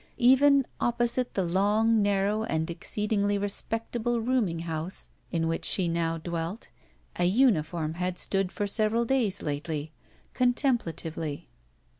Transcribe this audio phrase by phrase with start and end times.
[0.17, 6.17] Even opposite the long, narrow, and exceedingly respectable rooming house in which r she now
[6.17, 6.71] dwelt
[7.17, 9.91] a uniform had stood for several days lately,
[10.33, 11.49] contemplatively.